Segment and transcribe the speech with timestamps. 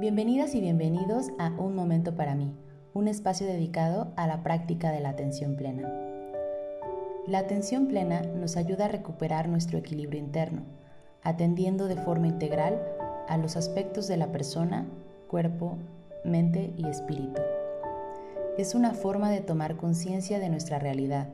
[0.00, 2.54] Bienvenidas y bienvenidos a Un Momento para mí,
[2.94, 5.92] un espacio dedicado a la práctica de la atención plena.
[7.26, 10.62] La atención plena nos ayuda a recuperar nuestro equilibrio interno,
[11.24, 12.80] atendiendo de forma integral
[13.26, 14.86] a los aspectos de la persona,
[15.26, 15.78] cuerpo,
[16.24, 17.42] mente y espíritu.
[18.56, 21.26] Es una forma de tomar conciencia de nuestra realidad,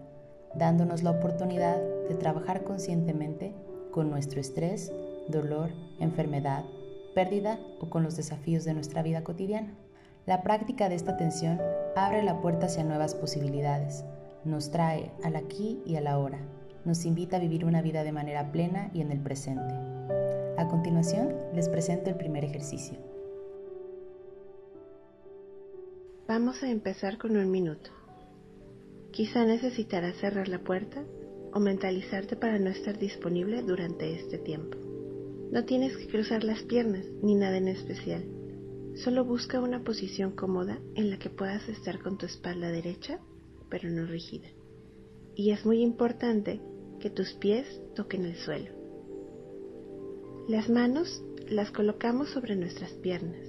[0.54, 1.76] dándonos la oportunidad
[2.08, 3.52] de trabajar conscientemente
[3.90, 4.90] con nuestro estrés,
[5.28, 5.68] dolor,
[6.00, 6.64] enfermedad,
[7.14, 9.74] pérdida o con los desafíos de nuestra vida cotidiana.
[10.26, 11.60] La práctica de esta atención
[11.96, 14.04] abre la puerta hacia nuevas posibilidades,
[14.44, 16.38] nos trae al aquí y a la ahora,
[16.84, 19.74] nos invita a vivir una vida de manera plena y en el presente.
[20.56, 22.98] A continuación, les presento el primer ejercicio.
[26.26, 27.90] Vamos a empezar con un minuto.
[29.10, 31.04] Quizá necesitarás cerrar la puerta
[31.52, 34.83] o mentalizarte para no estar disponible durante este tiempo.
[35.54, 38.24] No tienes que cruzar las piernas ni nada en especial.
[38.96, 43.20] Solo busca una posición cómoda en la que puedas estar con tu espalda derecha,
[43.70, 44.48] pero no rígida.
[45.36, 46.60] Y es muy importante
[46.98, 48.72] que tus pies toquen el suelo.
[50.48, 53.46] Las manos las colocamos sobre nuestras piernas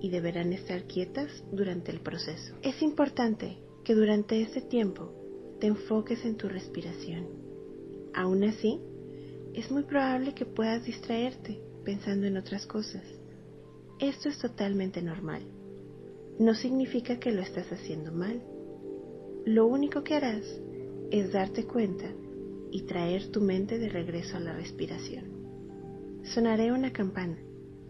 [0.00, 2.54] y deberán estar quietas durante el proceso.
[2.62, 5.12] Es importante que durante este tiempo
[5.60, 7.26] te enfoques en tu respiración.
[8.14, 8.80] Aún así,
[9.54, 13.02] es muy probable que puedas distraerte pensando en otras cosas.
[13.98, 15.42] Esto es totalmente normal.
[16.38, 18.42] No significa que lo estás haciendo mal.
[19.44, 20.44] Lo único que harás
[21.10, 22.06] es darte cuenta
[22.70, 25.24] y traer tu mente de regreso a la respiración.
[26.22, 27.38] Sonaré una campana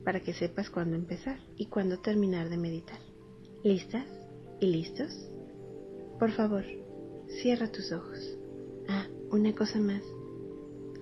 [0.05, 3.01] para que sepas cuándo empezar y cuándo terminar de meditar.
[3.65, 4.07] ¿Listas
[4.61, 5.11] y listos?
[6.19, 6.65] Por favor,
[7.43, 8.19] cierra tus ojos.
[8.89, 10.03] Ah, una cosa más.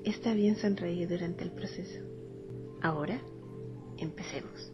[0.06, 1.98] Está bien sonreír durante el proceso.
[2.80, 3.20] Ahora,
[3.98, 4.72] empecemos.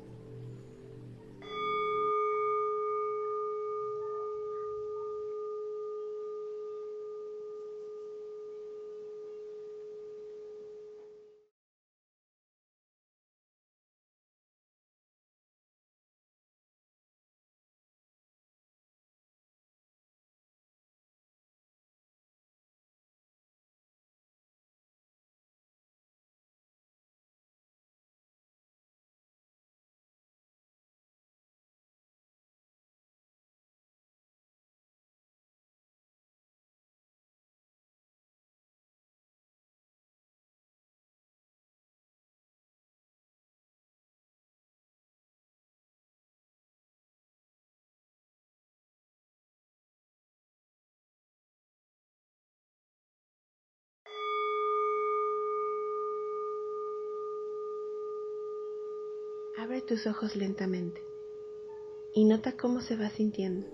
[59.62, 61.00] Abre tus ojos lentamente
[62.16, 63.64] y nota cómo se va sintiendo.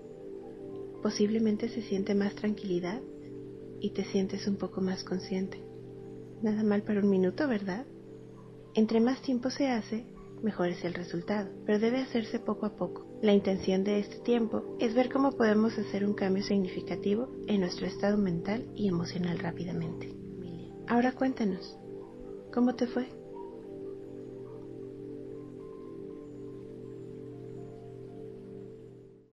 [1.01, 3.01] Posiblemente se siente más tranquilidad
[3.79, 5.59] y te sientes un poco más consciente.
[6.43, 7.87] Nada mal para un minuto, ¿verdad?
[8.75, 10.05] Entre más tiempo se hace,
[10.43, 13.07] mejor es el resultado, pero debe hacerse poco a poco.
[13.23, 17.87] La intención de este tiempo es ver cómo podemos hacer un cambio significativo en nuestro
[17.87, 20.13] estado mental y emocional rápidamente.
[20.85, 21.79] Ahora cuéntanos,
[22.53, 23.18] ¿cómo te fue?